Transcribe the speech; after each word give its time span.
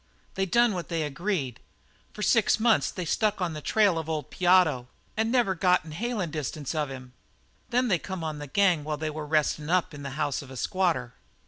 "They 0.33 0.47
done 0.47 0.73
what 0.73 0.87
they 0.89 1.03
agreed. 1.03 1.59
For 2.11 2.23
six 2.23 2.59
months 2.59 2.89
they 2.89 3.05
stuck 3.05 3.39
on 3.39 3.53
the 3.53 3.61
trail 3.61 3.99
of 3.99 4.09
old 4.09 4.31
Piotto 4.31 4.87
and 5.15 5.31
never 5.31 5.53
got 5.53 5.85
in 5.85 5.91
hailin' 5.91 6.31
distance 6.31 6.73
of 6.73 6.89
him. 6.89 7.13
Then 7.69 7.87
they 7.87 7.99
come 7.99 8.23
on 8.23 8.39
the 8.39 8.47
gang 8.47 8.83
while 8.83 8.97
they 8.97 9.11
were 9.11 9.27
restin' 9.27 9.69
up 9.69 9.93
in 9.93 10.01
the 10.01 10.09
house 10.17 10.41
of 10.41 10.49
a 10.49 10.57
squatter. 10.57 11.13